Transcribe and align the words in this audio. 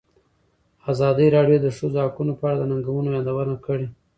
ازادي 0.91 1.27
راډیو 1.35 1.57
د 1.61 1.63
د 1.65 1.67
ښځو 1.77 1.97
حقونه 2.05 2.33
په 2.39 2.43
اړه 2.49 2.57
د 2.59 2.63
ننګونو 2.71 3.09
یادونه 3.17 3.55
کړې. 3.65 3.87